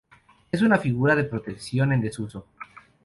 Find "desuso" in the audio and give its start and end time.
2.01-2.47